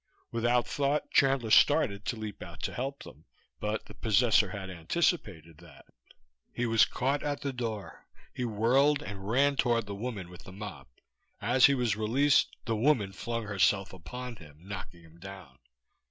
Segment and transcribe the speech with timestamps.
[0.31, 3.25] Without thought Chandler started to leap out to help them;
[3.59, 5.85] but the possessor had anticipated that.
[6.51, 8.07] He was caught at the door.
[8.33, 10.87] He whirled and ran toward the woman with the mop;
[11.39, 15.59] as he was released, the woman flung herself upon him, knocking him down.